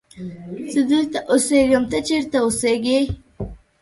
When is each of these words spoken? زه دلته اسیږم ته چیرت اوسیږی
زه 0.71 0.81
دلته 0.91 1.19
اسیږم 1.33 1.83
ته 1.91 1.97
چیرت 2.07 2.33
اوسیږی 2.43 2.99